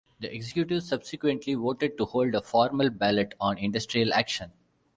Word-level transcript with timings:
The 0.19 0.33
executive 0.33 0.81
subsequently 0.81 1.53
voted 1.53 1.95
to 1.99 2.05
hold 2.05 2.33
a 2.33 2.41
formal 2.41 2.89
ballot 2.89 3.35
on 3.39 3.59
industrial 3.59 4.15
action. 4.15 4.51